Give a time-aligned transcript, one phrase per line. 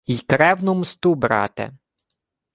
[0.05, 1.71] —Й кревну мсту, брате.